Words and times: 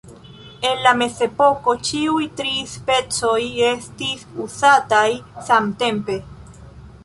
En 0.69 0.79
la 0.85 0.93
Mezepoko 1.01 1.75
ĉiuj 1.89 2.23
tri 2.41 2.55
specoj 2.73 3.37
estis 3.69 4.27
uzataj 4.47 5.07
samtempe. 5.53 6.21